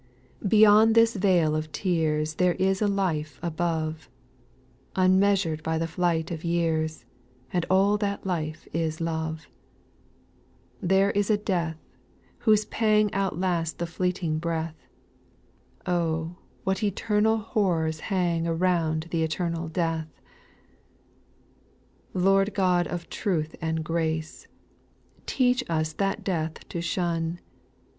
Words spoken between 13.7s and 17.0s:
the fleeting breath, Oh I what